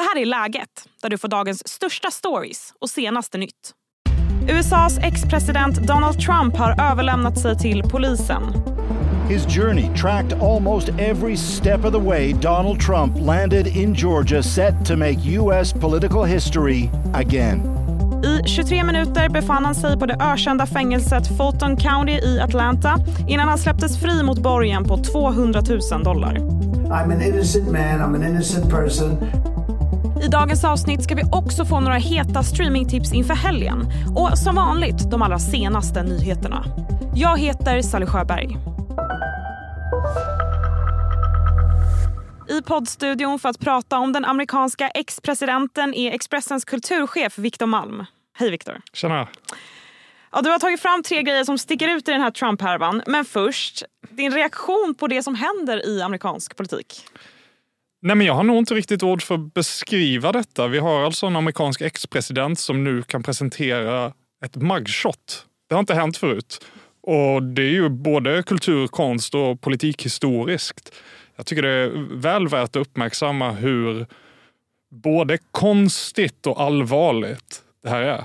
Det 0.00 0.04
här 0.04 0.22
är 0.22 0.26
Läget, 0.26 0.68
där 1.02 1.08
du 1.08 1.18
får 1.18 1.28
dagens 1.28 1.68
största 1.68 2.10
stories 2.10 2.74
och 2.80 2.90
senaste 2.90 3.38
nytt. 3.38 3.72
USAs 4.48 4.98
ex-president 4.98 5.76
Donald 5.86 6.20
Trump 6.20 6.56
har 6.56 6.90
överlämnat 6.90 7.38
sig 7.38 7.58
till 7.58 7.82
polisen. 7.82 8.42
His 9.28 9.46
journey 9.56 9.96
tracked 9.96 10.42
almost 10.42 10.88
every 10.88 11.36
step 11.36 11.84
of 11.84 11.92
the 11.92 12.00
way 12.00 12.32
Donald 12.32 12.80
Trump 12.80 13.12
landed 13.26 13.66
in 13.66 13.94
Georgia 13.94 14.42
set 14.42 14.86
to 14.86 14.96
make 14.96 15.16
US 15.26 15.72
political 15.72 16.24
history 16.24 16.90
again. 17.14 17.60
I 18.24 18.48
23 18.48 18.84
minuter 18.84 19.28
befann 19.28 19.64
han 19.64 19.74
sig 19.74 19.98
på 19.98 20.06
det 20.06 20.16
ökända 20.20 20.66
fängelset 20.66 21.26
Fulton 21.36 21.76
County 21.76 22.12
i 22.12 22.40
Atlanta 22.40 22.98
innan 23.28 23.48
han 23.48 23.58
släpptes 23.58 24.00
fri 24.00 24.22
mot 24.22 24.38
borgen 24.38 24.84
på 24.84 24.96
200 24.96 25.62
000 25.92 26.04
dollar. 26.04 26.34
I'm 26.34 27.12
an 27.12 27.22
innocent 27.22 27.66
man, 27.70 28.00
I'm 28.00 28.14
an 28.14 28.22
innocent 28.22 28.70
person. 28.70 29.16
Dagens 30.32 30.64
avsnitt 30.64 31.04
ska 31.04 31.14
vi 31.14 31.22
också 31.32 31.64
få 31.64 31.80
några 31.80 31.96
heta 31.96 32.42
streamingtips 32.42 33.12
inför 33.12 33.34
helgen 33.34 33.84
och 34.16 34.38
som 34.38 34.54
vanligt 34.54 35.10
de 35.10 35.22
allra 35.22 35.38
senaste 35.38 36.02
nyheterna. 36.02 36.64
Jag 37.14 37.38
heter 37.38 37.82
Sally 37.82 38.06
Sjöberg. 38.06 38.56
I 42.48 42.62
poddstudion 42.62 43.38
för 43.38 43.48
att 43.48 43.58
prata 43.58 43.98
om 43.98 44.12
den 44.12 44.24
amerikanska 44.24 44.88
ex-presidenten 44.88 45.94
är 45.94 46.12
Expressens 46.12 46.64
kulturchef 46.64 47.38
Viktor 47.38 47.66
Malm. 47.66 48.04
Hej 48.38 48.50
Viktor. 48.50 48.80
Tjena. 48.92 49.28
Ja, 50.32 50.40
du 50.42 50.50
har 50.50 50.58
tagit 50.58 50.80
fram 50.80 51.02
tre 51.02 51.22
grejer 51.22 51.44
som 51.44 51.58
sticker 51.58 51.88
ut 51.88 52.08
i 52.08 52.12
den 52.12 52.20
här 52.20 52.30
Trump-härvan. 52.30 53.02
Men 53.06 53.24
först, 53.24 53.82
din 54.10 54.32
reaktion 54.32 54.94
på 54.98 55.06
det 55.06 55.22
som 55.22 55.34
händer 55.34 55.88
i 55.88 56.02
amerikansk 56.02 56.56
politik. 56.56 57.04
Nej, 58.02 58.16
men 58.16 58.26
jag 58.26 58.34
har 58.34 58.42
nog 58.42 58.56
inte 58.56 58.74
riktigt 58.74 59.02
ord 59.02 59.22
för 59.22 59.34
att 59.34 59.54
beskriva 59.54 60.32
detta. 60.32 60.68
Vi 60.68 60.78
har 60.78 61.04
alltså 61.04 61.26
en 61.26 61.36
amerikansk 61.36 61.80
ex-president 61.80 62.58
som 62.58 62.84
nu 62.84 63.02
kan 63.02 63.22
presentera 63.22 64.12
ett 64.44 64.56
mugshot. 64.56 65.46
Det 65.68 65.74
har 65.74 65.80
inte 65.80 65.94
hänt 65.94 66.16
förut. 66.16 66.64
Och 67.02 67.42
det 67.42 67.62
är 67.62 67.70
ju 67.70 67.88
både 67.88 68.42
kultur, 68.42 68.86
konst 68.86 69.34
och 69.34 69.60
politikhistoriskt. 69.60 70.94
Jag 71.36 71.46
tycker 71.46 71.62
det 71.62 71.70
är 71.70 72.16
väl 72.16 72.48
värt 72.48 72.62
att 72.62 72.76
uppmärksamma 72.76 73.50
hur 73.50 74.06
både 74.90 75.38
konstigt 75.50 76.46
och 76.46 76.60
allvarligt 76.60 77.62
det 77.82 77.88
här 77.90 78.02
är. 78.02 78.24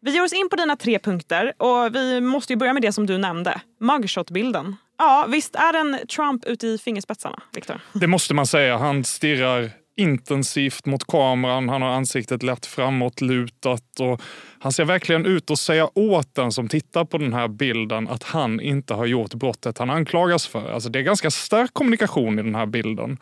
Vi 0.00 0.12
ger 0.14 0.24
oss 0.24 0.32
in 0.32 0.48
på 0.48 0.56
dina 0.56 0.76
tre 0.76 0.98
punkter 0.98 1.52
och 1.62 1.94
vi 1.94 2.20
måste 2.20 2.52
ju 2.52 2.56
börja 2.56 2.72
med 2.72 2.82
det 2.82 2.92
som 2.92 3.06
du 3.06 3.18
nämnde. 3.18 3.60
Mugshot-bilden. 3.80 4.76
Ja, 4.98 5.26
visst 5.28 5.54
är 5.54 5.72
den 5.72 6.06
Trump 6.06 6.44
ute 6.44 6.66
i 6.66 6.78
fingerspetsarna, 6.78 7.42
Victor? 7.52 7.80
Det 7.92 8.06
måste 8.06 8.34
man 8.34 8.46
säga. 8.46 8.78
Han 8.78 9.04
stirrar 9.04 9.70
intensivt 9.96 10.86
mot 10.86 11.06
kameran. 11.06 11.68
Han 11.68 11.82
har 11.82 11.88
ansiktet 11.88 12.42
lätt 12.42 12.66
framåtlutat 12.66 14.00
och 14.00 14.20
han 14.58 14.72
ser 14.72 14.84
verkligen 14.84 15.26
ut 15.26 15.50
att 15.50 15.58
säga 15.58 15.88
åt 15.94 16.34
den 16.34 16.52
som 16.52 16.68
tittar 16.68 17.04
på 17.04 17.18
den 17.18 17.32
här 17.32 17.48
bilden 17.48 18.08
att 18.08 18.22
han 18.22 18.60
inte 18.60 18.94
har 18.94 19.06
gjort 19.06 19.34
brottet 19.34 19.78
han 19.78 19.90
anklagas 19.90 20.46
för. 20.46 20.72
Alltså 20.72 20.88
det 20.88 20.98
är 20.98 21.02
ganska 21.02 21.30
stark 21.30 21.70
kommunikation 21.74 22.38
i 22.38 22.42
den 22.42 22.54
här 22.54 22.66
bilden. 22.66 23.18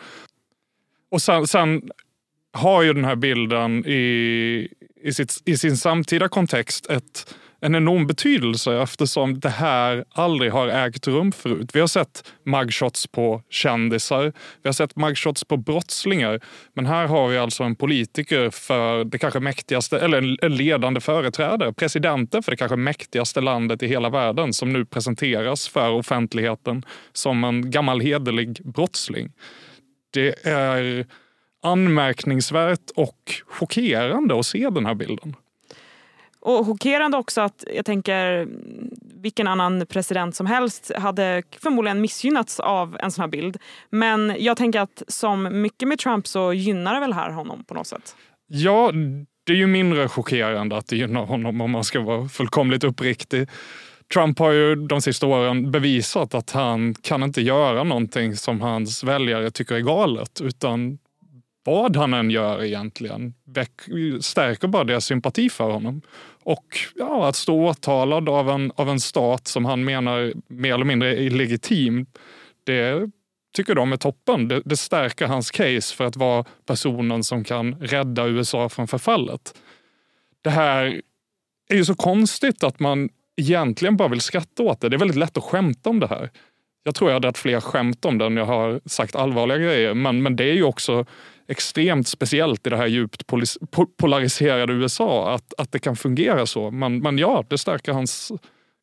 Och 1.10 1.22
sen, 1.22 1.46
sen 1.46 1.82
har 2.52 2.82
ju 2.82 2.92
den 2.92 3.04
här 3.04 3.16
bilden 3.16 3.86
i, 3.86 4.68
i, 5.02 5.12
sitt, 5.12 5.42
i 5.44 5.58
sin 5.58 5.76
samtida 5.76 6.28
kontext 6.28 6.86
ett 6.90 7.34
en 7.64 7.74
enorm 7.74 8.06
betydelse 8.06 8.82
eftersom 8.82 9.40
det 9.40 9.48
här 9.48 10.04
aldrig 10.10 10.52
har 10.52 10.68
ägt 10.68 11.06
rum 11.08 11.32
förut. 11.32 11.70
Vi 11.72 11.80
har 11.80 11.86
sett 11.86 12.32
mugshots 12.44 13.06
på 13.06 13.42
kändisar, 13.50 14.32
vi 14.62 14.68
har 14.68 14.72
sett 14.72 14.96
mugshots 14.96 15.44
på 15.44 15.56
brottslingar. 15.56 16.40
Men 16.74 16.86
här 16.86 17.06
har 17.06 17.28
vi 17.28 17.38
alltså 17.38 17.64
en 17.64 17.76
politiker 17.76 18.50
för 18.50 19.04
det 19.04 19.18
kanske 19.18 19.40
mäktigaste, 19.40 19.98
eller 20.00 20.44
en 20.44 20.56
ledande 20.56 21.00
företrädare, 21.00 21.72
presidenten 21.72 22.42
för 22.42 22.50
det 22.50 22.56
kanske 22.56 22.76
mäktigaste 22.76 23.40
landet 23.40 23.82
i 23.82 23.86
hela 23.86 24.10
världen 24.10 24.52
som 24.52 24.72
nu 24.72 24.84
presenteras 24.84 25.68
för 25.68 25.90
offentligheten 25.90 26.82
som 27.12 27.44
en 27.44 27.70
gammal 27.70 28.00
hederlig 28.00 28.60
brottsling. 28.64 29.32
Det 30.12 30.46
är 30.46 31.06
anmärkningsvärt 31.62 32.90
och 32.96 33.18
chockerande 33.46 34.38
att 34.38 34.46
se 34.46 34.70
den 34.70 34.86
här 34.86 34.94
bilden. 34.94 35.36
Och 36.44 36.66
chockerande 36.66 37.16
också 37.16 37.40
att 37.40 37.64
jag 37.74 37.84
tänker 37.84 38.48
vilken 39.22 39.46
annan 39.46 39.86
president 39.86 40.36
som 40.36 40.46
helst 40.46 40.92
hade 40.96 41.42
förmodligen 41.62 42.00
missgynnats 42.00 42.60
av 42.60 42.96
en 43.00 43.10
sån 43.10 43.22
här 43.22 43.28
bild. 43.28 43.56
Men 43.90 44.36
jag 44.38 44.56
tänker 44.56 44.80
att 44.80 45.02
som 45.08 45.62
mycket 45.62 45.88
med 45.88 45.98
Trump 45.98 46.26
så 46.26 46.52
gynnar 46.52 46.94
det 46.94 47.00
väl 47.00 47.12
här 47.12 47.30
honom 47.30 47.64
på 47.64 47.74
något 47.74 47.86
sätt? 47.86 48.16
Ja, 48.46 48.92
det 49.46 49.52
är 49.52 49.56
ju 49.56 49.66
mindre 49.66 50.08
chockerande 50.08 50.76
att 50.76 50.86
det 50.86 50.96
gynnar 50.96 51.24
honom 51.24 51.60
om 51.60 51.70
man 51.70 51.84
ska 51.84 52.00
vara 52.00 52.28
fullkomligt 52.28 52.84
uppriktig. 52.84 53.48
Trump 54.14 54.38
har 54.38 54.52
ju 54.52 54.74
de 54.74 55.00
sista 55.00 55.26
åren 55.26 55.70
bevisat 55.70 56.34
att 56.34 56.50
han 56.50 56.94
kan 56.94 57.22
inte 57.22 57.40
göra 57.40 57.84
någonting 57.84 58.36
som 58.36 58.60
hans 58.60 59.04
väljare 59.04 59.50
tycker 59.50 59.74
är 59.74 59.80
galet 59.80 60.40
utan 60.40 60.98
vad 61.64 61.96
han 61.96 62.14
än 62.14 62.30
gör 62.30 62.64
egentligen 62.64 63.34
stärker 64.20 64.68
bara 64.68 64.84
deras 64.84 65.04
sympati 65.04 65.50
för 65.50 65.70
honom. 65.70 66.02
Och 66.42 66.78
ja, 66.94 67.28
att 67.28 67.36
stå 67.36 67.68
åtalad 67.68 68.28
av 68.28 68.50
en, 68.50 68.72
av 68.76 68.88
en 68.88 69.00
stat 69.00 69.48
som 69.48 69.64
han 69.64 69.84
menar 69.84 70.32
mer 70.46 70.74
eller 70.74 70.84
mindre 70.84 71.16
är 71.16 71.20
illegitim, 71.20 72.06
det 72.64 73.10
tycker 73.56 73.74
de 73.74 73.92
är 73.92 73.96
toppen. 73.96 74.48
Det, 74.48 74.62
det 74.64 74.76
stärker 74.76 75.26
hans 75.26 75.50
case 75.50 75.94
för 75.96 76.04
att 76.04 76.16
vara 76.16 76.44
personen 76.66 77.24
som 77.24 77.44
kan 77.44 77.74
rädda 77.74 78.26
USA 78.26 78.68
från 78.68 78.88
förfallet. 78.88 79.54
Det 80.42 80.50
här 80.50 81.00
är 81.68 81.76
ju 81.76 81.84
så 81.84 81.94
konstigt 81.94 82.64
att 82.64 82.80
man 82.80 83.08
egentligen 83.36 83.96
bara 83.96 84.08
vill 84.08 84.20
skratta 84.20 84.62
åt 84.62 84.80
det. 84.80 84.88
Det 84.88 84.96
är 84.96 84.98
väldigt 84.98 85.18
lätt 85.18 85.36
att 85.36 85.44
skämta 85.44 85.90
om 85.90 86.00
det 86.00 86.06
här. 86.06 86.30
Jag 86.86 86.94
tror 86.94 87.10
jag 87.10 87.14
har 87.14 87.20
dragit 87.20 87.38
fler 87.38 87.60
skämt 87.60 88.04
om 88.04 88.18
det 88.18 88.26
än 88.26 88.36
jag 88.36 88.44
har 88.44 88.80
sagt 88.86 89.16
allvarliga 89.16 89.58
grejer. 89.58 89.94
Men, 89.94 90.22
men 90.22 90.36
det 90.36 90.44
är 90.44 90.54
ju 90.54 90.62
också 90.62 91.06
extremt 91.48 92.08
speciellt 92.08 92.66
i 92.66 92.70
det 92.70 92.76
här 92.76 92.86
djupt 92.86 93.22
polariserade 93.96 94.72
USA 94.72 95.34
att, 95.34 95.54
att 95.58 95.72
det 95.72 95.78
kan 95.78 95.96
fungera 95.96 96.46
så. 96.46 96.70
Men, 96.70 96.98
men 96.98 97.18
ja, 97.18 97.44
det 97.48 97.58
stärker 97.58 97.92
hans 97.92 98.32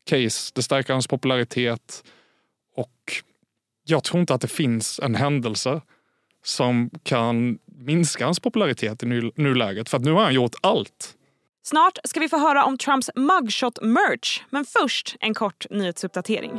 case, 0.09 0.51
det 0.55 0.63
stärker 0.63 0.93
hans 0.93 1.07
popularitet 1.07 2.03
och 2.75 3.13
jag 3.85 4.03
tror 4.03 4.21
inte 4.21 4.33
att 4.33 4.41
det 4.41 4.47
finns 4.47 4.99
en 5.03 5.15
händelse 5.15 5.81
som 6.43 6.89
kan 7.03 7.59
minska 7.65 8.25
hans 8.25 8.39
popularitet 8.39 9.03
i 9.03 9.05
nuläget. 9.35 9.89
För 9.89 9.97
att 9.97 10.03
nu 10.03 10.11
har 10.11 10.23
han 10.23 10.33
gjort 10.33 10.55
allt. 10.61 11.15
Snart 11.63 11.97
ska 12.03 12.19
vi 12.19 12.29
få 12.29 12.37
höra 12.37 12.65
om 12.65 12.77
Trumps 12.77 13.09
mugshot-merch. 13.15 14.41
Men 14.49 14.65
först 14.65 15.15
en 15.19 15.33
kort 15.33 15.65
nyhetsuppdatering. 15.69 16.51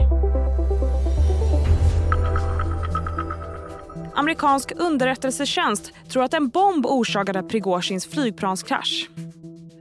Amerikansk 4.14 4.72
underrättelsetjänst 4.76 5.92
tror 6.08 6.24
att 6.24 6.34
en 6.34 6.48
bomb 6.48 6.86
orsakade 6.86 7.42
Prigozjins 7.42 8.06
flygplanskrasch. 8.06 9.10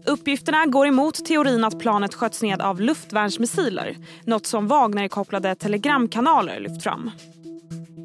Uppgifterna 0.05 0.65
går 0.65 0.87
emot 0.87 1.25
teorin 1.25 1.63
att 1.63 1.79
planet 1.79 2.13
sköts 2.13 2.41
ned 2.41 2.61
av 2.61 2.81
luftvärnsmissiler 2.81 3.97
något 4.25 4.45
som 4.45 4.67
Wagner-kopplade 4.67 5.55
telegramkanaler 5.55 6.59
lyft 6.59 6.83
fram. 6.83 7.11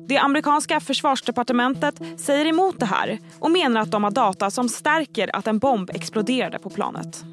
Det 0.09 0.19
amerikanska 0.19 0.81
försvarsdepartementet 0.81 2.01
säger 2.17 2.47
emot 2.47 2.81
det 2.81 2.87
här 2.87 3.19
och 3.39 3.51
menar 3.51 3.81
att 3.81 3.91
de 3.91 4.05
har 4.05 4.11
data 4.11 4.51
som 4.51 4.69
stärker 4.69 5.37
att 5.37 5.47
en 5.47 5.59
bomb 5.59 5.91
exploderade 5.91 6.59
på 6.59 6.71
planet. 6.71 7.25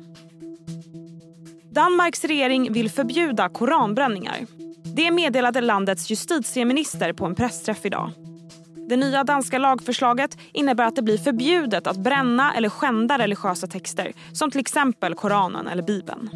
Danmarks 1.71 2.25
regering 2.25 2.73
vill 2.73 2.89
förbjuda 2.89 3.49
koranbränningar. 3.49 4.37
Det 4.95 5.11
meddelade 5.11 5.61
landets 5.61 6.11
justitieminister 6.11 7.13
på 7.13 7.25
en 7.25 7.35
pressträff 7.35 7.85
idag. 7.85 8.11
Det 8.93 8.97
nya 8.97 9.23
danska 9.23 9.57
lagförslaget 9.57 10.37
innebär 10.51 10.83
att 10.83 10.95
det 10.95 11.01
blir 11.01 11.17
förbjudet 11.17 11.87
att 11.87 11.97
bränna 11.97 12.53
eller 12.53 12.69
skända 12.69 13.17
religiösa 13.17 13.67
texter 13.67 14.13
som 14.33 14.51
till 14.51 14.59
exempel 14.59 15.15
Koranen 15.15 15.67
eller 15.67 15.83
Bibeln. 15.83 16.29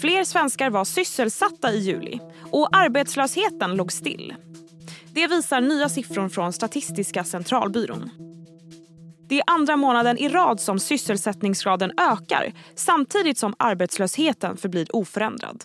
Fler 0.00 0.24
svenskar 0.24 0.70
var 0.70 0.84
sysselsatta 0.84 1.72
i 1.72 1.78
juli 1.78 2.20
och 2.52 2.76
arbetslösheten 2.76 3.76
låg 3.76 3.92
still. 3.92 4.34
Det 5.12 5.26
visar 5.26 5.60
nya 5.60 5.88
siffror 5.88 6.28
från 6.28 6.52
Statistiska 6.52 7.24
centralbyrån. 7.24 8.10
Det 9.28 9.38
är 9.38 9.44
andra 9.46 9.76
månaden 9.76 10.18
i 10.18 10.28
rad 10.28 10.60
som 10.60 10.78
sysselsättningsgraden 10.78 11.92
ökar 11.98 12.52
samtidigt 12.74 13.38
som 13.38 13.54
arbetslösheten 13.58 14.56
förblir 14.56 14.96
oförändrad. 14.96 15.64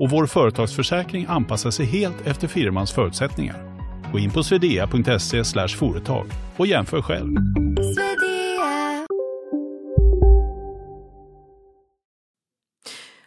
och 0.00 0.10
vår 0.10 0.26
företagsförsäkring 0.26 1.26
anpassar 1.28 1.70
sig 1.70 1.86
helt 1.86 2.26
efter 2.26 2.48
firmans 2.48 2.92
förutsättningar. 2.92 3.56
Gå 4.12 4.18
in 4.18 4.30
på 4.30 4.42
swedea.se 4.42 5.44
företag 5.68 6.26
och 6.56 6.66
jämför 6.66 7.02
själv. 7.02 7.36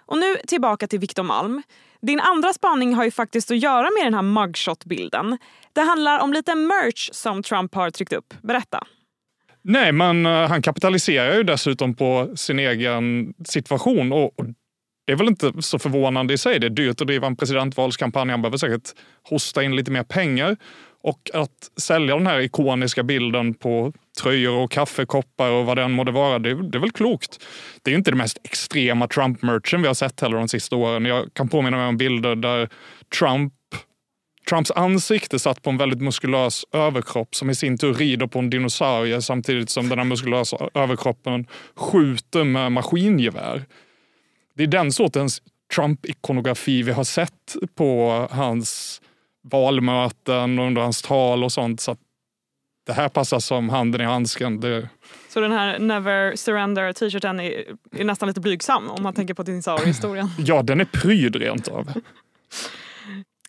Och 0.06 0.18
nu 0.18 0.36
tillbaka 0.48 0.88
till 0.88 1.00
Victor 1.00 1.24
Malm. 1.24 1.62
Din 2.02 2.20
andra 2.20 2.54
spaning 2.54 2.94
har 2.94 3.04
ju 3.04 3.12
faktiskt 3.12 3.52
att 3.52 3.64
göra 3.64 3.88
med 4.00 4.06
den 4.06 4.14
här 4.14 4.22
mugshot-bilden. 4.22 5.38
Det 5.74 5.81
handlar 5.81 6.20
om 6.20 6.34
lite 6.34 6.56
merch 6.56 7.10
som 7.12 7.44
Trump 7.44 7.75
har 7.75 7.90
tryckt 7.90 8.14
upp. 8.14 8.34
Berätta. 8.42 8.84
Nej, 9.62 9.92
men 9.92 10.25
uh, 10.25 10.48
han 10.48 10.62
kapitaliserar 10.62 11.36
ju 11.38 11.44
dessutom 11.44 11.96
på 11.96 12.31
sin 12.36 12.60
egen 12.60 13.34
situation. 13.46 14.14
Och, 14.14 14.40
och, 14.40 14.46
det 15.06 15.12
är 15.12 15.16
väl 15.16 15.28
inte 15.28 15.52
så 15.60 15.80
förvånande 15.80 16.34
i 16.34 16.38
sig. 16.38 16.60
Det 16.60 16.68
är 16.68 16.70
dyrt 16.70 17.02
att 17.02 17.08
driva 17.08 17.28
en 17.28 17.36
presidentvalskampanj. 17.36 18.32
Han 18.32 18.42
behöver 18.42 18.58
säkert 18.58 18.90
hosta 19.30 19.64
in 19.64 19.76
lite 19.76 19.92
mer 19.92 20.04
pengar. 20.04 20.58
Och 21.04 21.30
att 21.34 21.72
sälja 21.78 22.16
den 22.16 22.28
här 22.28 22.40
ikoniska 22.40 23.04
bilden 23.04 23.54
på 23.54 23.94
tröjor 24.22 24.58
och 24.58 24.72
kaffekoppar 24.72 25.52
och 25.52 25.66
vad 25.66 25.78
det 25.78 25.84
än 25.84 25.92
måste 25.92 26.12
vara, 26.12 26.40
det, 26.40 26.70
det 26.70 26.78
är 26.78 26.80
väl 26.80 26.92
klokt. 26.92 27.46
Det 27.82 27.92
är 27.92 27.96
inte 27.96 28.12
det 28.12 28.18
mest 28.18 28.38
extrema 28.44 29.08
Trump-merchen 29.08 29.82
vi 29.82 29.88
har 29.88 29.94
sett 29.94 30.22
heller 30.22 30.38
de 30.38 30.48
sista 30.48 30.76
åren. 30.76 31.06
Jag 31.06 31.34
kan 31.34 31.50
påminna 31.50 31.78
mig 31.78 31.88
om 31.88 31.98
bilder 31.98 32.36
där 32.36 32.70
Trump 33.20 33.54
Trumps 34.50 34.72
ansikte 34.72 35.40
satt 35.40 35.62
på 35.62 35.70
en 35.70 35.78
väldigt 35.78 36.02
muskulös 36.02 36.66
överkropp 36.74 37.36
som 37.36 37.50
i 37.50 37.56
sin 37.56 37.78
tur 37.78 37.94
rider 37.94 38.28
på 38.28 38.40
en 38.40 38.50
dinosaurie 38.50 39.22
samtidigt 39.22 39.70
som 39.70 39.90
den 39.90 39.98
här 39.98 40.06
muskulösa 40.06 40.70
överkroppen 40.74 41.48
skjuter 41.76 42.44
med 42.44 42.72
maskingevär. 42.72 43.66
Det 44.54 44.64
är 44.64 44.68
den 44.68 44.92
sortens 44.92 45.42
Trump-ikonografi 45.76 46.84
vi 46.84 46.92
har 46.92 47.04
sett 47.04 47.56
på 47.76 48.28
hans 48.32 49.02
valmöten 49.44 50.60
och 50.60 50.66
under 50.66 50.82
hans 50.82 51.02
tal 51.02 51.44
och 51.44 51.52
sånt. 51.52 51.82
Så 51.82 51.96
det 52.86 52.94
här 52.94 53.10
passar 53.10 53.40
som 53.40 53.70
handen 53.70 54.02
i 54.02 54.04
handsken. 54.04 54.60
Det... 54.60 54.90
Så 55.30 55.40
den 55.40 55.52
här 55.52 55.80
Never 55.80 56.36
Surrender 56.36 56.94
t-shirten 56.94 57.40
är, 57.40 57.64
är, 57.92 58.04
nästan 58.04 58.28
lite 58.28 58.42
blygsam 58.42 58.90
om 58.90 59.04
man 59.04 59.14
tänker 59.14 59.34
på 59.34 59.44
dinosauriehistorien? 59.44 60.30
ja, 60.38 60.62
den 60.62 60.82
är 60.82 60.86
pryd 60.86 61.36
rent 61.36 61.68
av. 61.68 61.92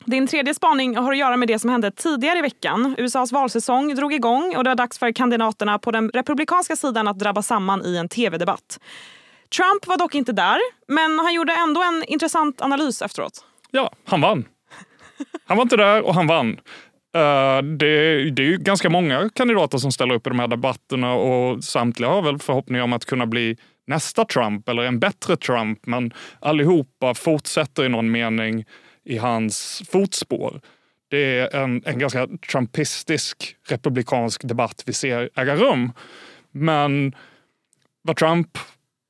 Din 0.05 0.27
tredje 0.27 0.55
spaning 0.55 0.97
har 0.97 1.13
att 1.13 1.19
göra 1.19 1.37
med 1.37 1.49
det 1.49 1.59
som 1.59 1.71
hände 1.71 1.91
tidigare 1.91 2.39
i 2.39 2.43
veckan. 2.43 2.95
USAs 2.99 3.33
valsäsong 3.33 3.95
drog 3.95 4.13
igång 4.13 4.57
och 4.57 4.65
det 4.65 4.71
var 4.71 4.75
dags 4.75 4.99
för 4.99 5.13
kandidaterna 5.13 5.79
på 5.79 5.91
den 5.91 6.11
republikanska 6.11 6.77
sidan 6.77 7.09
att 7.09 7.19
drabba 7.19 7.43
samman 7.43 7.85
i 7.85 7.97
en 7.97 8.09
tv-debatt. 8.09 8.79
Trump 9.57 9.87
var 9.87 9.99
dock 9.99 10.15
inte 10.15 10.33
där, 10.33 10.59
men 10.89 11.19
han 11.19 11.35
gjorde 11.35 11.53
ändå 11.53 11.83
en 11.83 12.05
intressant 12.07 12.61
analys 12.61 13.03
efteråt. 13.03 13.45
Ja, 13.71 13.91
han 14.05 14.21
vann. 14.21 14.45
Han 15.47 15.57
var 15.57 15.63
inte 15.63 15.77
där 15.77 16.03
och 16.03 16.15
han 16.15 16.27
vann. 16.27 16.51
Uh, 17.17 17.63
det, 17.63 18.31
det, 18.31 18.43
är 18.43 18.47
ju 18.47 18.59
ganska 18.59 18.91
många 18.91 19.31
kandidater 19.35 19.79
som 19.79 19.93
ställer 19.93 20.15
upp 20.15 20.27
i 20.27 20.31
de 20.31 20.39
här 20.39 20.49
debatterna 20.49 21.15
och 21.15 21.65
samtliga 21.65 22.11
har 22.11 22.23
väl 22.23 22.39
förhoppningar 22.39 22.85
om 22.85 22.93
att 22.93 23.05
kunna 23.05 23.27
bli 23.27 23.57
nästa 23.87 24.25
Trump 24.25 24.69
eller 24.69 24.83
en 24.83 24.99
bättre 24.99 25.37
Trump. 25.37 25.87
Men 25.87 26.13
allihopa 26.41 27.15
fortsätter 27.15 27.85
i 27.85 27.89
någon 27.89 28.11
mening 28.11 28.65
i 29.05 29.19
hans 29.19 29.83
fotspår. 29.93 30.61
Det 31.11 31.39
är 31.39 31.57
en, 31.57 31.83
en 31.87 31.99
ganska 31.99 32.29
trumpistisk 32.53 33.57
republikansk 33.69 34.49
debatt 34.49 34.83
vi 34.87 34.93
ser 34.93 35.31
äga 35.35 35.57
rum. 35.57 35.93
Men 36.53 37.15
vad 38.03 38.17
Trump 38.17 38.59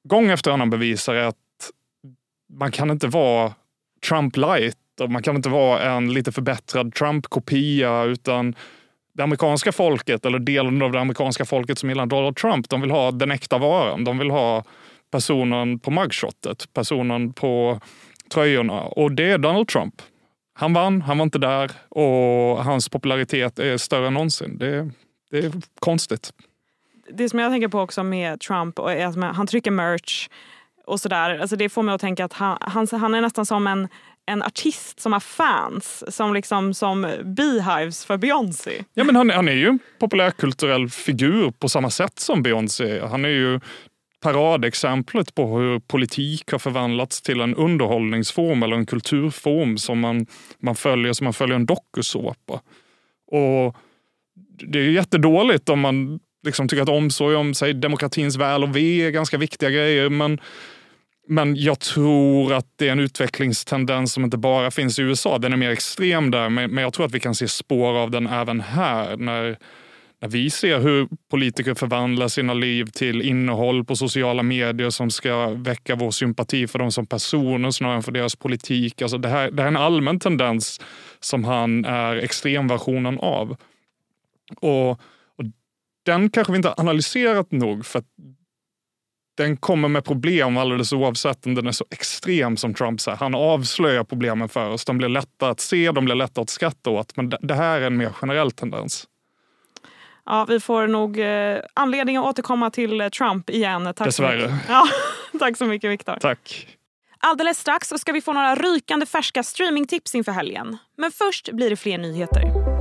gång 0.09 0.31
efter 0.31 0.51
annan 0.51 0.71
bevisar 0.71 1.15
är 1.15 1.25
att 1.25 1.37
man 2.53 2.71
kan 2.71 2.91
inte 2.91 3.07
vara 3.07 3.55
Trump 4.09 4.37
light 4.37 4.77
och 5.01 5.11
man 5.11 5.23
kan 5.23 5.37
inte 5.37 5.49
vara 5.49 5.83
en 5.83 6.13
lite 6.13 6.33
förbättrad 6.33 6.95
Trump-kopia 6.95 8.03
utan 8.03 8.55
det 9.15 9.23
amerikanska 9.23 9.73
folket, 9.73 10.27
eller 10.27 10.39
delen 10.39 10.83
av 10.83 10.93
det 10.93 11.01
amerikanska 11.01 11.45
folket 11.45 11.79
som 11.79 11.89
gillar 11.89 12.07
Donald 12.07 12.37
Trump, 12.37 12.69
de 12.69 12.81
vill 12.81 12.91
ha 12.91 13.11
den 13.11 13.31
äkta 13.31 13.59
varan. 13.59 14.05
De 14.05 14.19
vill 14.19 14.31
ha 14.31 14.65
personen 15.11 15.79
på 15.79 15.91
mugshotet, 15.91 16.73
personen 16.73 17.33
på 17.33 17.81
tröjorna. 18.33 18.81
Och 18.81 19.13
det 19.13 19.31
är 19.31 19.39
Donald 19.39 19.69
Trump. 19.69 19.95
Han 20.55 20.73
vann, 20.73 21.03
han 21.03 21.19
var 21.19 21.23
inte 21.23 21.39
där 21.39 21.71
och 21.89 22.65
hans 22.65 22.89
popularitet 22.89 23.59
är 23.59 23.77
större 23.77 24.07
än 24.07 24.15
någonsin. 24.15 24.59
Det, 24.59 24.91
det 25.31 25.39
är 25.39 25.53
konstigt. 25.79 26.33
Det 27.13 27.29
som 27.29 27.39
jag 27.39 27.53
tänker 27.53 27.69
på 27.69 27.81
också 27.81 28.03
med 28.03 28.41
Trump 28.41 28.79
är 28.79 29.07
att 29.07 29.37
han 29.37 29.47
trycker 29.47 29.71
merch 29.71 30.29
och 30.87 31.01
sådär. 31.01 31.39
Alltså 31.39 31.57
det 31.57 31.69
får 31.69 31.83
mig 31.83 31.95
att 31.95 32.01
tänka 32.01 32.25
att 32.25 32.33
han, 32.33 32.59
han, 32.61 32.87
han 32.93 33.15
är 33.15 33.21
nästan 33.21 33.47
som 33.47 33.67
en 33.67 33.89
en 34.27 34.43
artist 34.43 35.01
som 35.01 35.13
har 35.13 35.21
fans 35.21 36.05
som 36.17 36.35
liksom 36.35 36.75
som 36.75 37.07
beehives 37.25 38.05
för 38.05 38.17
Beyoncé. 38.17 38.85
Ja, 38.95 39.05
men 39.05 39.17
han, 39.17 39.31
han 39.31 39.49
är 39.49 39.53
ju 39.53 39.67
en 39.67 39.79
populärkulturell 39.99 40.89
figur 40.89 41.51
på 41.51 41.69
samma 41.69 41.91
sätt 41.91 42.19
som 42.19 42.43
Beyoncé. 42.43 43.01
Han 43.07 43.25
är 43.25 43.29
ju 43.29 43.61
paradexemplet 44.21 45.35
på 45.35 45.59
hur 45.59 45.79
politik 45.79 46.53
har 46.53 46.59
förvandlats 46.59 47.23
till 47.23 47.41
en 47.41 47.55
underhållningsform 47.55 48.63
eller 48.63 48.77
en 48.77 48.87
kulturform 48.87 49.79
som 49.79 50.01
man, 50.01 50.27
man 50.59 50.75
följer 50.75 51.13
som 51.13 51.25
man 51.25 51.33
följer 51.33 51.57
en 51.57 51.67
dokusåpa. 51.67 52.61
Och 53.27 53.77
det 54.69 54.79
är 54.79 54.91
jättedåligt 54.91 55.69
om 55.69 55.81
man 55.81 56.21
liksom 56.45 56.69
tycker 56.69 56.83
att 56.83 56.89
omsorg 56.89 57.37
om 57.37 57.55
sig, 57.55 57.75
demokratins 57.75 58.37
väl 58.37 58.63
och 58.63 58.77
ve 58.77 59.07
är 59.07 59.11
ganska 59.11 59.39
viktiga 59.39 59.71
grejer. 59.71 60.09
Men 60.09 60.41
men 61.27 61.57
jag 61.57 61.81
tror 61.81 62.53
att 62.53 62.67
det 62.77 62.89
är 62.89 62.93
en 62.93 63.01
utvecklingstendens 63.01 64.13
som 64.13 64.25
inte 64.25 64.37
bara 64.37 64.71
finns 64.71 64.99
i 64.99 65.03
USA. 65.03 65.39
Den 65.39 65.53
är 65.53 65.57
mer 65.57 65.71
extrem 65.71 66.31
där, 66.31 66.49
men 66.49 66.77
jag 66.77 66.93
tror 66.93 67.07
att 67.07 67.13
vi 67.13 67.21
kan 67.21 67.35
se 67.35 67.49
spår 67.49 67.99
av 67.99 68.11
den 68.11 68.27
även 68.27 68.61
här. 68.61 69.17
När, 69.17 69.59
när 70.21 70.29
vi 70.29 70.51
ser 70.51 70.79
hur 70.79 71.09
politiker 71.31 71.75
förvandlar 71.75 72.29
sina 72.29 72.55
liv 72.55 72.85
till 72.85 73.23
innehåll 73.23 73.85
på 73.85 73.97
sociala 73.97 74.43
medier 74.43 74.91
som 74.91 75.11
ska 75.11 75.49
väcka 75.49 75.95
vår 75.95 76.11
sympati 76.11 76.67
för 76.67 76.79
dem 76.79 76.93
som 76.93 77.07
personer 77.07 77.71
snarare 77.71 77.97
än 77.97 78.03
för 78.03 78.13
deras 78.13 78.37
politik. 78.37 79.03
Alltså 79.03 79.19
det, 79.19 79.29
här, 79.29 79.51
det 79.51 79.63
här 79.63 79.67
är 79.67 79.73
en 79.73 79.77
allmän 79.77 80.21
tendens 80.21 80.81
som 81.21 81.45
han 81.45 81.85
är 81.85 82.17
extremversionen 82.17 83.19
av. 83.19 83.57
Och 84.61 85.01
den 86.05 86.31
kanske 86.31 86.53
vi 86.53 86.57
inte 86.57 86.69
har 86.69 86.81
analyserat 86.81 87.53
nog 87.53 87.87
för 87.87 88.03
den 89.37 89.57
kommer 89.57 89.89
med 89.89 90.05
problem 90.05 90.57
alldeles 90.57 90.93
oavsett 90.93 91.47
om 91.47 91.55
den 91.55 91.67
är 91.67 91.73
så 91.73 91.85
extrem 91.91 92.57
som 92.57 92.75
Trump 92.75 93.01
säger. 93.01 93.19
Han 93.19 93.35
avslöjar 93.35 94.05
problemen 94.05 94.49
för 94.49 94.71
oss. 94.71 94.85
De 94.85 94.99
blir 94.99 95.09
lätta 95.09 95.49
att 95.49 95.61
se, 95.61 95.93
de 95.93 96.05
blir 96.05 96.15
lätta 96.15 96.41
att 96.41 96.51
skratta 96.51 96.91
åt. 96.91 97.17
Men 97.17 97.33
det 97.41 97.55
här 97.55 97.81
är 97.81 97.87
en 97.87 97.97
mer 97.97 98.11
generell 98.11 98.51
tendens. 98.51 99.07
Ja, 100.27 100.47
vi 100.49 100.61
får 100.61 100.87
nog 100.87 101.19
eh, 101.19 101.59
anledning 101.75 102.17
att 102.17 102.25
återkomma 102.25 102.71
till 102.71 103.09
Trump 103.19 103.51
igen. 103.51 103.85
Tack 103.97 104.07
Dessvärre. 104.07 104.41
Så 104.41 104.55
mycket. 104.55 104.69
Ja, 104.69 104.87
tack 105.39 105.57
så 105.57 105.65
mycket, 105.65 105.91
Viktor. 105.91 106.17
Tack. 106.21 106.77
Alldeles 107.19 107.59
strax 107.59 107.89
ska 107.89 108.13
vi 108.13 108.21
få 108.21 108.33
några 108.33 108.55
rykande 108.55 109.07
färska 109.07 109.43
streamingtips 109.43 110.15
inför 110.15 110.33
helgen. 110.33 110.77
Men 110.97 111.11
först 111.11 111.53
blir 111.53 111.71
det 111.71 111.77
fler 111.77 111.99
nyheter. 111.99 112.74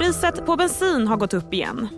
Priset 0.00 0.46
på 0.46 0.56
bensin 0.56 1.06
har 1.06 1.16
gått 1.16 1.34
upp 1.34 1.54
igen. 1.54 1.88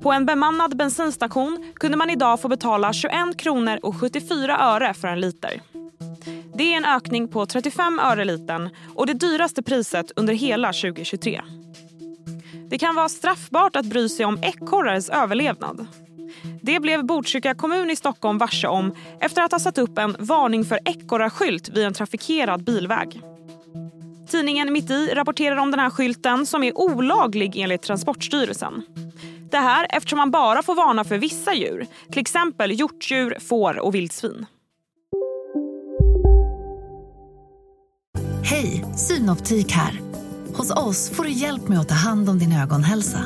På 0.00 0.12
en 0.12 0.26
bemannad 0.26 0.76
bensinstation 0.76 1.72
kunde 1.74 1.96
man 1.96 2.10
idag 2.10 2.40
få 2.40 2.48
betala 2.48 2.92
21 2.92 3.14
kronor 3.36 3.78
och 3.82 3.96
74 3.96 4.58
öre 4.58 4.94
för 4.94 5.08
en 5.08 5.20
liter. 5.20 5.62
Det 6.54 6.72
är 6.72 6.76
en 6.76 6.84
ökning 6.84 7.28
på 7.28 7.46
35 7.46 7.98
öre 7.98 8.24
litern 8.24 8.70
och 8.94 9.06
det 9.06 9.14
dyraste 9.14 9.62
priset 9.62 10.12
under 10.16 10.34
hela 10.34 10.72
2023. 10.72 11.42
Det 12.70 12.78
kan 12.78 12.94
vara 12.94 13.08
straffbart 13.08 13.76
att 13.76 13.86
bry 13.86 14.08
sig 14.08 14.26
om 14.26 14.38
ekorrars 14.42 15.08
överlevnad. 15.08 15.86
Det 16.62 16.80
blev 16.80 17.06
Botkyrka 17.06 17.54
kommun 17.54 17.90
i 17.90 17.96
Stockholm 17.96 18.38
varse 18.38 18.68
om 18.68 18.94
efter 19.20 19.42
att 19.42 19.52
ha 19.52 19.58
satt 19.58 19.78
upp 19.78 19.98
en 19.98 20.16
varning 20.18 20.64
för 20.64 20.78
ekorrarskylt 20.84 21.68
vid 21.68 21.84
en 21.84 21.94
trafikerad 21.94 22.64
bilväg. 22.64 23.22
Tidningen 24.30 24.72
Mitt 24.72 24.90
i 24.90 25.14
rapporterar 25.14 25.56
om 25.56 25.70
den 25.70 25.80
här 25.80 25.90
skylten 25.90 26.46
som 26.46 26.62
är 26.62 26.78
olaglig 26.78 27.56
enligt 27.56 27.82
Transportstyrelsen. 27.82 28.82
Det 29.50 29.58
här 29.58 29.86
eftersom 29.90 30.16
man 30.16 30.30
bara 30.30 30.62
får 30.62 30.74
varna 30.74 31.04
för 31.04 31.18
vissa 31.18 31.54
djur, 31.54 31.86
till 32.12 32.20
exempel 32.20 32.80
hjortdjur, 32.80 33.36
får 33.40 33.78
och 33.78 33.94
vildsvin. 33.94 34.46
Hej, 38.44 38.84
Synoptik 38.96 39.72
här. 39.72 40.00
Hos 40.54 40.70
oss 40.70 41.10
får 41.10 41.24
du 41.24 41.30
hjälp 41.30 41.68
med 41.68 41.80
att 41.80 41.88
ta 41.88 41.94
hand 41.94 42.28
om 42.28 42.38
din 42.38 42.52
ögonhälsa. 42.52 43.20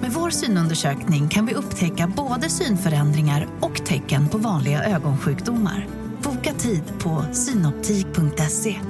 Med 0.00 0.10
vår 0.10 0.30
synundersökning 0.30 1.28
kan 1.28 1.46
vi 1.46 1.54
upptäcka 1.54 2.12
både 2.16 2.48
synförändringar 2.48 3.48
och 3.60 3.86
tecken 3.86 4.28
på 4.28 4.38
vanliga 4.38 4.84
ögonsjukdomar. 4.84 5.86
Boka 6.22 6.52
tid 6.52 6.82
på 6.98 7.24
synoptik.se. 7.32 8.80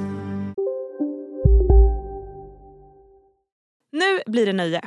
blir 4.29 4.47
det 4.47 4.53
nöje. 4.53 4.81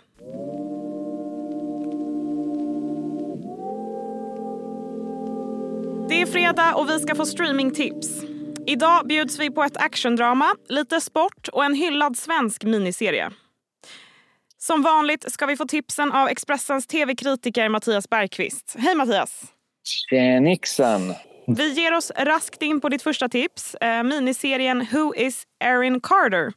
Det 6.09 6.21
är 6.21 6.25
fredag 6.25 6.75
och 6.75 6.89
vi 6.89 6.99
ska 6.99 7.15
få 7.15 7.25
streamingtips. 7.25 8.07
Idag 8.67 9.07
bjuds 9.07 9.39
vi 9.39 9.49
på 9.49 9.63
ett 9.63 9.77
actiondrama, 9.77 10.55
lite 10.69 11.01
sport 11.01 11.47
och 11.47 11.65
en 11.65 11.73
hyllad 11.73 12.17
svensk 12.17 12.63
miniserie. 12.63 13.31
Som 14.57 14.81
vanligt 14.81 15.31
ska 15.31 15.45
vi 15.45 15.57
få 15.57 15.65
tipsen 15.65 16.11
av 16.11 16.27
Expressens 16.27 16.87
tv-kritiker 16.87 17.69
Mattias 17.69 18.09
Bergqvist. 18.09 18.75
Hej 18.79 18.95
Mattias! 18.95 19.43
Tjenixen! 19.83 21.13
Vi 21.47 21.73
ger 21.73 21.93
oss 21.93 22.11
raskt 22.17 22.61
in 22.61 22.81
på 22.81 22.89
ditt 22.89 23.01
första 23.01 23.29
tips, 23.29 23.75
eh, 23.75 24.03
miniserien 24.03 24.87
Who 24.91 25.15
is 25.15 25.43
Erin 25.59 26.01
Carter? 26.01 26.53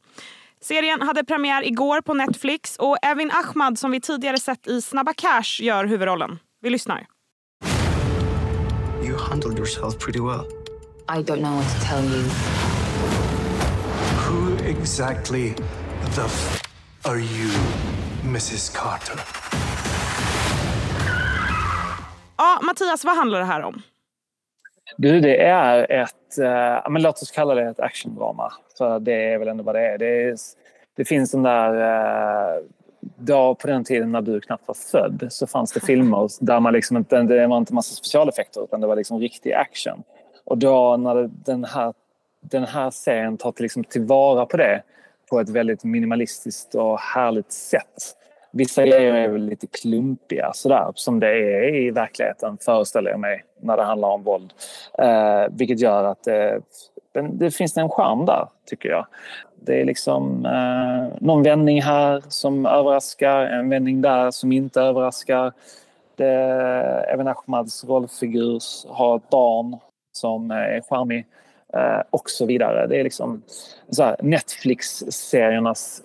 Serien 0.65 1.01
hade 1.01 1.23
premiär 1.23 1.63
igår 1.63 2.01
på 2.01 2.13
Netflix 2.13 2.75
och 2.75 2.97
Evin 3.01 3.31
Ahmad 3.31 3.79
som 3.79 3.91
vi 3.91 4.01
tidigare 4.01 4.37
sett 4.37 4.67
i 4.67 4.81
Snabba 4.81 5.13
Cash 5.13 5.61
gör 5.61 5.85
huvudrollen. 5.85 6.39
Vi 6.61 6.69
lyssnar. 6.69 7.07
You 9.03 9.17
handled 9.17 9.57
yourself 9.57 9.99
pretty 9.99 10.19
well. 10.19 10.45
I 11.17 11.23
don't 11.23 11.39
know 11.39 11.55
what 11.55 11.79
to 11.79 11.87
tell 11.87 12.05
you. 12.05 12.23
Who 14.27 14.69
exactly 14.69 15.53
the 16.15 16.21
f 16.21 16.61
are 17.03 17.19
you, 17.19 17.51
Mrs 18.23 18.69
Carter? 18.77 19.19
Ja, 22.37 22.59
Mattias, 22.63 23.05
vad 23.05 23.17
handlar 23.17 23.39
det 23.39 23.45
här 23.45 23.63
om? 23.63 23.81
Du, 24.97 25.19
det 25.19 25.41
är 25.41 25.91
ett, 25.91 26.37
eh, 26.37 26.91
men 26.91 27.01
låt 27.01 27.21
oss 27.21 27.31
kalla 27.31 27.55
det 27.55 27.69
ett 27.69 27.79
actiondrama. 27.79 28.53
För 28.77 28.99
det 28.99 29.33
är 29.33 29.37
väl 29.37 29.47
ändå 29.47 29.63
vad 29.63 29.75
det 29.75 29.81
är. 29.81 29.97
Det, 29.97 30.23
är, 30.23 30.35
det 30.95 31.05
finns 31.05 31.31
den 31.31 31.43
där, 31.43 31.73
eh, 32.55 32.63
då 33.17 33.55
på 33.55 33.67
den 33.67 33.83
tiden 33.83 34.11
när 34.11 34.21
du 34.21 34.41
knappt 34.41 34.67
var 34.67 34.75
född 34.75 35.27
så 35.29 35.47
fanns 35.47 35.71
det 35.71 35.79
filmer 35.79 36.29
där 36.45 36.59
man 36.59 36.73
liksom 36.73 36.97
inte, 36.97 37.21
det 37.21 37.47
var 37.47 37.57
inte 37.57 37.73
massa 37.73 37.95
specialeffekter 37.95 38.63
utan 38.63 38.81
det 38.81 38.87
var 38.87 38.95
liksom 38.95 39.19
riktig 39.19 39.53
action. 39.53 40.03
Och 40.45 40.57
då 40.57 40.97
när 40.97 41.29
den 41.45 41.63
här, 41.63 41.93
den 42.41 42.63
här 42.63 42.89
serien 42.89 43.37
tar 43.37 43.51
till, 43.51 43.63
liksom 43.63 43.83
tillvara 43.83 44.45
på 44.45 44.57
det 44.57 44.81
på 45.29 45.39
ett 45.39 45.49
väldigt 45.49 45.83
minimalistiskt 45.83 46.75
och 46.75 46.99
härligt 46.99 47.51
sätt. 47.51 48.15
Vissa 48.51 48.85
grejer 48.85 49.13
är 49.13 49.27
väl 49.27 49.45
lite 49.45 49.67
klumpiga 49.67 50.51
sådär 50.53 50.91
som 50.95 51.19
det 51.19 51.27
är 51.27 51.75
i 51.75 51.91
verkligheten 51.91 52.57
föreställer 52.61 53.11
jag 53.11 53.19
mig 53.19 53.43
när 53.65 53.77
det 53.77 53.83
handlar 53.83 54.07
om 54.07 54.23
våld. 54.23 54.53
Eh, 54.97 55.43
vilket 55.49 55.79
gör 55.79 56.03
att 56.03 56.23
det, 56.23 56.61
det 57.31 57.51
finns 57.51 57.77
en 57.77 57.89
charm 57.89 58.25
där 58.25 58.47
tycker 58.65 58.89
jag. 58.89 59.05
Det 59.55 59.81
är 59.81 59.85
liksom 59.85 60.45
eh, 60.45 61.17
någon 61.21 61.43
vändning 61.43 61.81
här 61.81 62.23
som 62.27 62.65
överraskar, 62.65 63.41
en 63.41 63.69
vändning 63.69 64.01
där 64.01 64.31
som 64.31 64.51
inte 64.51 64.81
överraskar. 64.81 65.53
Det, 66.15 66.31
även 67.07 67.27
Ahmads 67.27 67.83
rollfigur 67.83 68.59
har 68.87 69.17
ett 69.17 69.29
barn 69.29 69.77
som 70.11 70.51
är 70.51 70.81
charmig 70.89 71.25
eh, 71.73 72.01
och 72.09 72.29
så 72.29 72.45
vidare. 72.45 72.87
Det 72.87 72.99
är 72.99 73.03
liksom 73.03 73.41
Netflix-seriernas 74.19 76.01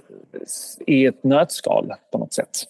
i 0.86 1.06
ett 1.06 1.24
nötskal 1.24 1.92
på 2.12 2.18
något 2.18 2.32
sätt. 2.32 2.66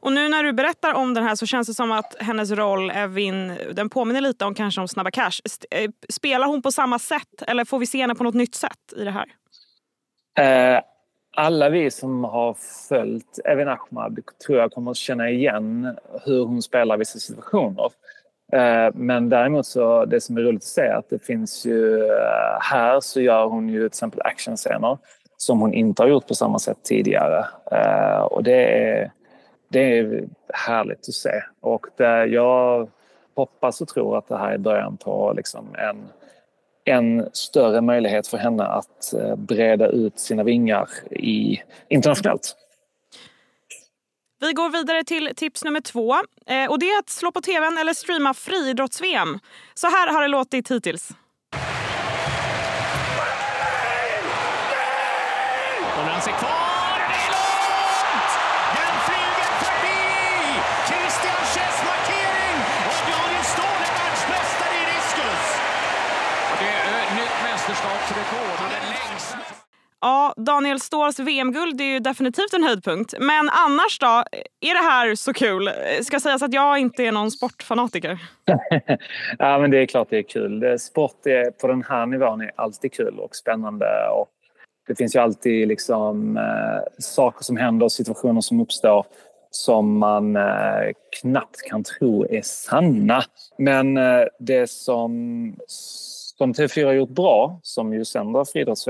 Och 0.00 0.12
nu 0.12 0.28
när 0.28 0.42
du 0.42 0.52
berättar 0.52 0.94
om 0.94 1.14
den 1.14 1.24
här 1.24 1.34
så 1.34 1.46
känns 1.46 1.68
det 1.68 1.74
som 1.74 1.92
att 1.92 2.16
hennes 2.18 2.50
roll, 2.50 2.90
Evin, 2.90 3.58
den 3.72 3.90
påminner 3.90 4.20
lite 4.20 4.44
om 4.44 4.54
kanske 4.54 4.80
om 4.80 4.88
Snabba 4.88 5.10
Cash. 5.10 5.40
Eh, 5.70 5.90
spelar 6.08 6.46
hon 6.46 6.62
på 6.62 6.72
samma 6.72 6.98
sätt 6.98 7.42
eller 7.46 7.64
får 7.64 7.78
vi 7.78 7.86
se 7.86 8.00
henne 8.00 8.14
på 8.14 8.24
något 8.24 8.34
nytt 8.34 8.54
sätt 8.54 8.92
i 8.96 9.04
det 9.04 9.10
här? 9.10 9.26
Eh, 10.38 10.82
alla 11.36 11.68
vi 11.68 11.90
som 11.90 12.24
har 12.24 12.56
följt 12.88 13.38
Evin 13.44 13.68
Ahmad 13.68 14.20
tror 14.46 14.58
jag 14.58 14.72
kommer 14.72 14.90
att 14.90 14.96
känna 14.96 15.30
igen 15.30 15.96
hur 16.24 16.44
hon 16.44 16.62
spelar 16.62 16.96
vissa 16.96 17.18
situationer. 17.18 17.90
Eh, 18.52 18.94
men 18.94 19.28
däremot 19.28 19.66
så 19.66 20.04
det 20.04 20.20
som 20.20 20.36
är 20.36 20.40
roligt 20.40 20.62
att 20.62 20.64
se 20.64 20.80
är 20.80 20.94
att 20.94 21.10
det 21.10 21.24
finns 21.24 21.66
ju 21.66 22.04
eh, 22.04 22.58
här 22.60 23.00
så 23.00 23.20
gör 23.20 23.46
hon 23.46 23.68
ju 23.68 23.78
till 23.78 23.86
exempel 23.86 24.20
actionscener 24.24 24.98
som 25.36 25.60
hon 25.60 25.74
inte 25.74 26.02
har 26.02 26.08
gjort 26.08 26.28
på 26.28 26.34
samma 26.34 26.58
sätt 26.58 26.78
tidigare. 26.84 27.44
Eh, 27.72 28.20
och 28.20 28.42
det 28.42 28.88
är 28.88 29.12
det 29.70 29.98
är 29.98 30.28
härligt 30.54 31.08
att 31.08 31.14
se. 31.14 31.42
Och 31.60 31.86
det, 31.96 32.26
jag 32.26 32.88
hoppas 33.34 33.80
och 33.80 33.88
tror 33.88 34.18
att 34.18 34.28
det 34.28 34.38
här 34.38 34.52
är 34.52 34.58
början 34.58 34.96
på 34.96 35.32
liksom 35.36 35.74
en, 35.74 36.08
en 36.84 37.28
större 37.32 37.80
möjlighet 37.80 38.26
för 38.26 38.38
henne 38.38 38.64
att 38.64 39.14
eh, 39.14 39.36
breda 39.36 39.86
ut 39.88 40.18
sina 40.18 40.42
vingar 40.42 40.88
i, 41.10 41.62
internationellt. 41.88 42.56
Vi 44.40 44.52
går 44.52 44.70
vidare 44.70 45.04
till 45.04 45.30
tips 45.36 45.64
nummer 45.64 45.80
två. 45.80 46.14
Eh, 46.46 46.70
och 46.70 46.78
Det 46.78 46.86
är 46.86 46.98
att 46.98 47.08
slå 47.08 47.32
på 47.32 47.40
tvn 47.40 47.78
eller 47.78 47.94
streama 47.94 48.34
friidrotts-VM. 48.34 49.38
Så 49.74 49.86
här 49.86 50.12
har 50.12 50.22
det 50.22 50.28
låtit 50.28 50.70
hittills. 50.70 51.10
Ja, 70.00 70.34
Daniel 70.36 70.80
Ståhls 70.80 71.18
VM-guld 71.18 71.80
är 71.80 71.84
ju 71.84 71.98
definitivt 71.98 72.52
en 72.52 72.64
höjdpunkt. 72.64 73.14
Men 73.20 73.48
annars 73.48 73.98
då? 73.98 74.24
Är 74.60 74.74
det 74.74 74.90
här 74.90 75.14
så 75.14 75.32
kul? 75.32 75.70
Ska 76.02 76.20
sägas 76.20 76.42
att 76.42 76.52
jag 76.52 76.78
inte 76.78 77.04
är 77.04 77.12
någon 77.12 77.30
sportfanatiker. 77.30 78.18
ja, 79.38 79.58
men 79.58 79.70
det 79.70 79.78
är 79.78 79.86
klart 79.86 80.10
det 80.10 80.18
är 80.18 80.22
kul. 80.22 80.78
Sport 80.78 81.26
är, 81.26 81.50
på 81.50 81.66
den 81.66 81.84
här 81.88 82.06
nivån 82.06 82.40
är 82.40 82.50
alltid 82.56 82.92
kul 82.92 83.18
och 83.18 83.36
spännande. 83.36 83.86
Och 84.12 84.28
det 84.88 84.94
finns 84.94 85.14
ju 85.14 85.18
alltid 85.18 85.68
liksom, 85.68 86.36
eh, 86.36 86.82
saker 86.98 87.44
som 87.44 87.56
händer 87.56 87.84
och 87.84 87.92
situationer 87.92 88.40
som 88.40 88.60
uppstår 88.60 89.06
som 89.50 89.98
man 89.98 90.36
eh, 90.36 90.92
knappt 91.20 91.62
kan 91.68 91.84
tro 91.84 92.26
är 92.30 92.42
sanna. 92.42 93.22
Men 93.58 93.96
eh, 93.96 94.24
det 94.38 94.70
som, 94.70 95.56
som 96.40 96.52
TV4 96.52 96.84
har 96.84 96.92
gjort 96.92 97.08
bra, 97.08 97.60
som 97.62 97.94
ju 97.94 98.04
sänder 98.04 98.44
friidrotts 98.44 98.88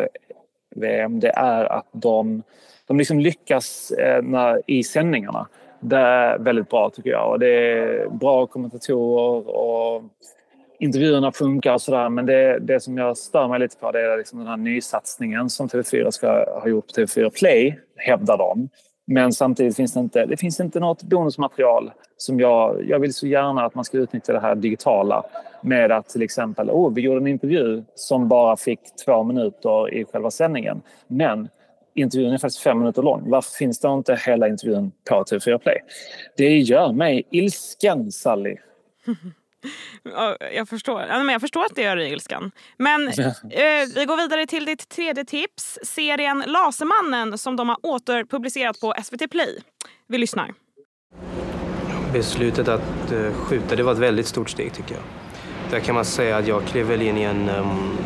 VM, 0.76 1.21
det 1.21 1.30
är 1.30 1.64
att 1.64 1.87
de, 1.92 2.42
de 2.87 2.99
liksom 2.99 3.21
lyckas 3.21 3.90
eh, 3.90 4.23
när, 4.23 4.62
i 4.66 4.85
sändningarna. 4.85 5.49
Det 5.80 5.97
är 5.97 6.38
väldigt 6.38 6.69
bra 6.69 6.90
tycker 6.90 7.11
jag. 7.11 7.30
Och 7.30 7.38
det 7.38 7.47
är 7.49 8.09
bra 8.09 8.47
kommentatorer 8.47 9.49
och 9.49 10.02
intervjuerna 10.78 11.33
funkar 11.33 11.75
och 11.75 11.83
sådär. 11.83 12.09
Men 12.09 12.26
det, 12.26 12.59
det 12.59 12.80
som 12.80 12.99
jag 12.99 13.16
stör 13.16 13.49
mig 13.49 13.61
lite 13.61 13.76
på 13.76 13.90
det 13.92 14.00
är 14.00 14.19
liksom 14.19 14.38
den 14.38 14.49
här 14.49 14.57
nysatsningen 14.57 15.50
som 15.50 15.69
TV4 15.69 16.11
ska 16.11 16.61
ha 16.61 16.69
gjort 16.69 16.87
på 16.87 17.00
TV4 17.00 17.30
Play, 17.30 17.78
hävdar 17.97 18.38
de. 18.38 18.69
Men 19.12 19.32
samtidigt 19.32 19.76
finns 19.76 19.92
det 19.92 20.00
inte, 20.00 20.26
det 20.26 20.36
finns 20.36 20.60
inte 20.60 20.80
något 20.80 21.02
bonusmaterial 21.02 21.90
som 22.16 22.40
jag... 22.40 22.88
Jag 22.88 22.98
vill 22.98 23.14
så 23.14 23.26
gärna 23.26 23.64
att 23.64 23.74
man 23.74 23.84
ska 23.84 23.98
utnyttja 23.98 24.32
det 24.32 24.40
här 24.40 24.54
digitala 24.54 25.24
med 25.62 25.92
att 25.92 26.08
till 26.08 26.22
exempel, 26.22 26.70
oh, 26.70 26.94
vi 26.94 27.00
gjorde 27.00 27.20
en 27.20 27.26
intervju 27.26 27.84
som 27.94 28.28
bara 28.28 28.56
fick 28.56 28.80
två 29.04 29.22
minuter 29.22 29.94
i 29.94 30.04
själva 30.04 30.30
sändningen. 30.30 30.82
Men 31.06 31.48
intervjun 31.94 32.32
är 32.32 32.38
faktiskt 32.38 32.62
fem 32.62 32.78
minuter 32.78 33.02
lång. 33.02 33.30
Varför 33.30 33.50
finns 33.50 33.80
det 33.80 33.88
inte 33.88 34.18
hela 34.26 34.48
intervjun 34.48 34.92
på 35.08 35.24
TV4 35.24 35.58
Play? 35.58 35.78
Det 36.36 36.58
gör 36.58 36.92
mig 36.92 37.22
ilsken, 37.30 38.12
Sally. 38.12 38.56
Jag 40.54 40.68
förstår. 40.68 41.02
jag 41.02 41.40
förstår 41.40 41.64
att 41.64 41.74
det 41.74 41.82
gör 41.82 41.96
dig 41.96 42.12
ilskan. 42.12 42.50
Men 42.76 43.08
eh, 43.08 43.32
vi 43.94 44.04
går 44.04 44.16
vidare 44.16 44.46
till 44.46 44.64
ditt 44.64 44.88
tredje 44.88 45.24
tips. 45.24 45.78
Serien 45.82 46.44
Lasermannen 46.46 47.38
som 47.38 47.56
de 47.56 47.68
har 47.68 47.78
återpublicerat 47.82 48.80
på 48.80 48.94
SVT 49.04 49.30
Play. 49.30 49.62
Vi 50.06 50.18
lyssnar. 50.18 50.54
Beslutet 52.12 52.68
att 52.68 53.12
uh, 53.12 53.32
skjuta 53.32 53.76
det 53.76 53.82
var 53.82 53.92
ett 53.92 53.98
väldigt 53.98 54.26
stort 54.26 54.50
steg 54.50 54.72
tycker 54.72 54.94
jag. 54.94 55.02
Där 55.70 55.80
kan 55.80 55.94
man 55.94 56.04
säga 56.04 56.36
att 56.36 56.46
jag 56.46 56.64
klev 56.64 56.86
väl 56.86 57.02
in 57.02 57.18
i 57.18 57.22
en, 57.22 57.48
um, 57.48 57.98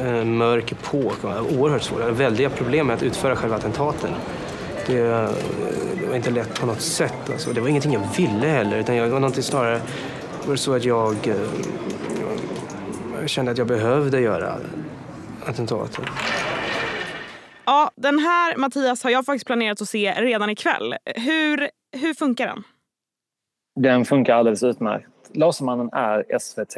en 0.00 0.36
mörk 0.36 0.72
epok. 0.72 1.24
Oerhört 1.24 1.92
hade 1.92 2.12
väldiga 2.12 2.50
problem 2.50 2.86
med 2.86 2.94
att 2.94 3.02
utföra 3.02 3.36
själva 3.36 3.56
attentaten. 3.56 4.10
Det, 4.86 5.00
det, 6.00 6.06
var 6.08 6.16
inte 6.16 6.30
lätt 6.30 6.60
på 6.60 6.66
något 6.66 6.80
sätt. 6.80 7.30
Alltså. 7.30 7.52
Det 7.52 7.60
var 7.60 7.68
ingenting 7.68 7.92
jag 7.92 8.08
ville 8.16 8.46
heller. 8.46 8.78
Utan 8.78 8.96
jag 8.96 9.08
var 9.08 9.20
någonting 9.20 9.42
snarare 9.42 9.80
var 10.46 10.52
det 10.52 10.58
så 10.58 10.74
att 10.74 10.84
jag, 10.84 11.16
jag 11.24 11.36
eh, 13.20 13.26
kände 13.26 13.50
att 13.50 13.58
jag 13.58 13.66
behövde 13.66 14.20
göra 14.20 14.56
attentaten. 15.46 16.04
Ja, 17.66 17.90
den 17.96 18.18
här 18.18 18.56
Mattias 18.56 19.02
har 19.02 19.10
jag 19.10 19.26
faktiskt 19.26 19.46
planerat 19.46 19.80
att 19.80 19.88
se 19.88 20.12
redan 20.12 20.50
ikväll. 20.50 20.94
Hur, 21.04 21.68
hur 21.92 22.14
funkar 22.14 22.46
den? 22.46 22.62
Den 23.76 24.04
funkar 24.04 24.34
alldeles 24.34 24.62
utmärkt. 24.62 25.08
Lasermannen 25.32 25.90
är 25.92 26.38
SVT 26.38 26.76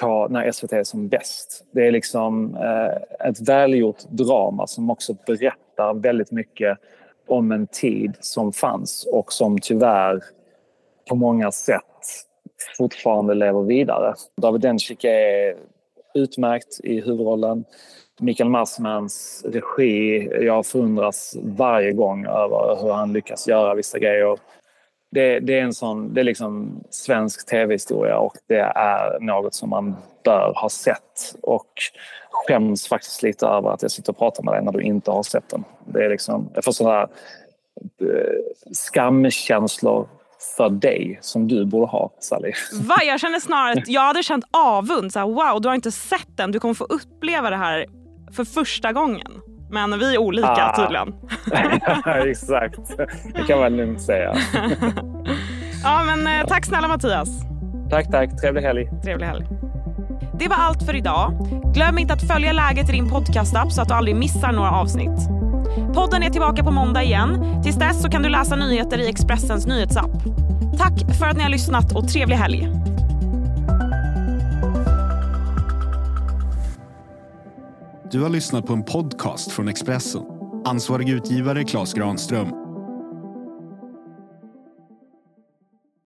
på 0.00 0.28
när 0.30 0.52
SVT 0.52 0.72
är 0.72 0.84
som 0.84 1.08
bäst. 1.08 1.64
Det 1.72 1.86
är 1.86 1.90
liksom 1.90 2.54
eh, 2.56 3.28
ett 3.28 3.48
välgjort 3.48 4.02
drama 4.08 4.66
som 4.66 4.90
också 4.90 5.16
berättar 5.26 5.94
väldigt 5.94 6.30
mycket 6.30 6.78
om 7.28 7.52
en 7.52 7.66
tid 7.66 8.16
som 8.20 8.52
fanns 8.52 9.08
och 9.12 9.32
som 9.32 9.58
tyvärr 9.58 10.22
på 11.08 11.14
många 11.14 11.52
sätt 11.52 11.82
fortfarande 12.78 13.34
lever 13.34 13.62
vidare. 13.62 14.14
David 14.36 14.60
Dencik 14.60 15.04
är 15.04 15.56
utmärkt 16.14 16.80
i 16.84 17.00
huvudrollen. 17.00 17.64
Mikael 18.20 18.50
Massmans 18.50 19.44
regi, 19.48 20.28
jag 20.40 20.66
förundras 20.66 21.36
varje 21.42 21.92
gång 21.92 22.26
över 22.26 22.82
hur 22.82 22.92
han 22.92 23.12
lyckas 23.12 23.48
göra 23.48 23.74
vissa 23.74 23.98
grejer. 23.98 24.38
Det, 25.10 25.40
det 25.40 25.58
är 25.58 25.62
en 25.62 25.74
sån, 25.74 26.14
det 26.14 26.20
är 26.20 26.24
liksom 26.24 26.80
svensk 26.90 27.46
tv-historia 27.46 28.18
och 28.18 28.36
det 28.46 28.60
är 28.74 29.20
något 29.20 29.54
som 29.54 29.70
man 29.70 29.96
bör 30.24 30.52
ha 30.56 30.68
sett. 30.68 31.34
Och 31.40 31.72
skäms 32.30 32.88
faktiskt 32.88 33.22
lite 33.22 33.46
över 33.46 33.70
att 33.70 33.82
jag 33.82 33.90
sitter 33.90 34.12
och 34.12 34.18
pratar 34.18 34.42
med 34.42 34.54
dig 34.54 34.64
när 34.64 34.72
du 34.72 34.82
inte 34.82 35.10
har 35.10 35.22
sett 35.22 35.48
den. 35.48 35.64
Det 35.84 36.04
är 36.04 36.08
liksom, 36.08 36.50
jag 36.54 36.64
får 36.64 36.72
sådana 36.72 36.96
här 36.96 37.08
eh, 38.00 38.72
skamkänslor 38.72 40.08
för 40.56 40.70
dig 40.70 41.18
som 41.22 41.48
du 41.48 41.66
borde 41.66 41.86
ha, 41.86 42.12
Sally. 42.20 42.52
Va? 42.80 42.96
Jag 43.06 43.20
känner 43.20 43.40
snarare 43.40 43.72
att 43.72 43.88
jag 43.88 44.00
hade 44.00 44.22
känt 44.22 44.44
avund. 44.50 45.12
Så 45.12 45.18
här, 45.18 45.26
wow, 45.26 45.60
du 45.60 45.68
har 45.68 45.74
inte 45.74 45.92
sett 45.92 46.36
den. 46.36 46.52
Du 46.52 46.60
kommer 46.60 46.74
få 46.74 46.84
uppleva 46.84 47.50
det 47.50 47.56
här 47.56 47.86
för 48.32 48.44
första 48.44 48.92
gången. 48.92 49.32
Men 49.70 49.98
vi 49.98 50.14
är 50.14 50.18
olika 50.18 50.48
ah. 50.48 50.76
tydligen. 50.76 51.14
Exakt, 52.30 52.96
det 53.34 53.42
kan 53.46 53.58
man 53.58 53.76
lugnt 53.76 54.02
säga. 54.02 54.34
ja, 55.84 56.04
men 56.04 56.26
eh, 56.26 56.46
tack 56.46 56.64
snälla 56.64 56.88
Mattias. 56.88 57.28
Tack, 57.90 58.10
tack. 58.10 58.40
Trevlig 58.40 58.62
helg. 58.62 58.88
Trevlig 59.04 59.26
helg. 59.26 59.46
Det 60.38 60.48
var 60.48 60.56
allt 60.56 60.82
för 60.82 60.96
idag. 60.96 61.32
Glöm 61.74 61.98
inte 61.98 62.14
att 62.14 62.28
följa 62.28 62.52
läget 62.52 62.88
i 62.88 62.92
din 62.92 63.10
podcastapp 63.10 63.72
så 63.72 63.82
att 63.82 63.88
du 63.88 63.94
aldrig 63.94 64.16
missar 64.16 64.52
några 64.52 64.70
avsnitt. 64.70 65.37
Podden 65.94 66.22
är 66.22 66.30
tillbaka 66.30 66.64
på 66.64 66.70
måndag 66.70 67.02
igen. 67.02 67.60
Tills 67.62 67.76
dess 67.76 68.02
så 68.02 68.10
kan 68.10 68.22
du 68.22 68.28
läsa 68.28 68.56
nyheter 68.56 68.98
i 68.98 69.08
Expressens 69.08 69.66
nyhetsapp. 69.66 70.10
Tack 70.78 71.16
för 71.18 71.26
att 71.26 71.36
ni 71.36 71.42
har 71.42 71.50
lyssnat 71.50 71.96
och 71.96 72.08
trevlig 72.08 72.36
helg. 72.36 72.68
Du 78.10 78.22
har 78.22 78.28
lyssnat 78.28 78.66
på 78.66 78.72
en 78.72 78.84
podcast 78.84 79.52
från 79.52 79.68
Expressen. 79.68 80.22
Ansvarig 80.64 81.08
utgivare 81.08 81.64
Klas 81.64 81.94
Granström 81.94 82.67